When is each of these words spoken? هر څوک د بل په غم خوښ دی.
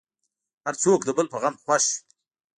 هر 0.65 0.75
څوک 0.83 0.99
د 1.05 1.09
بل 1.17 1.25
په 1.33 1.37
غم 1.41 1.55
خوښ 1.63 1.83
دی. 1.91 1.99